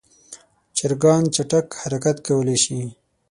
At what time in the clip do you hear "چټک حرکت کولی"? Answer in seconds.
1.35-2.57